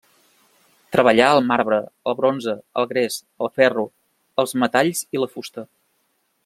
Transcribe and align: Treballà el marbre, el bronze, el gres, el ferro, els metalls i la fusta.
Treballà 0.95 1.27
el 1.33 1.41
marbre, 1.49 1.77
el 2.11 2.17
bronze, 2.21 2.57
el 2.83 2.89
gres, 2.95 3.19
el 3.47 3.55
ferro, 3.61 3.85
els 4.45 4.59
metalls 4.65 5.07
i 5.19 5.23
la 5.25 5.33
fusta. 5.37 5.71